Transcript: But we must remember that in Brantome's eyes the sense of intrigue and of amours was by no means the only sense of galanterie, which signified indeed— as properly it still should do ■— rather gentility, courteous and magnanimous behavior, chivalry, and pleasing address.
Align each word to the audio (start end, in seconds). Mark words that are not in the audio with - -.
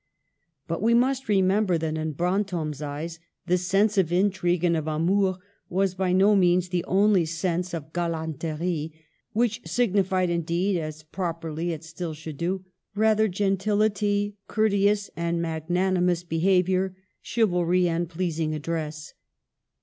But 0.67 0.81
we 0.81 0.95
must 0.95 1.29
remember 1.29 1.77
that 1.77 1.95
in 1.95 2.13
Brantome's 2.13 2.81
eyes 2.81 3.19
the 3.45 3.55
sense 3.59 3.99
of 3.99 4.11
intrigue 4.11 4.63
and 4.63 4.75
of 4.75 4.87
amours 4.87 5.35
was 5.69 5.93
by 5.93 6.11
no 6.11 6.35
means 6.35 6.69
the 6.69 6.83
only 6.85 7.23
sense 7.23 7.71
of 7.71 7.93
galanterie, 7.93 8.91
which 9.33 9.61
signified 9.67 10.31
indeed— 10.31 10.77
as 10.79 11.03
properly 11.03 11.71
it 11.71 11.83
still 11.83 12.15
should 12.15 12.37
do 12.37 12.59
■— 12.59 12.61
rather 12.95 13.27
gentility, 13.27 14.37
courteous 14.47 15.11
and 15.15 15.39
magnanimous 15.39 16.23
behavior, 16.23 16.95
chivalry, 17.21 17.87
and 17.87 18.09
pleasing 18.09 18.55
address. 18.55 19.13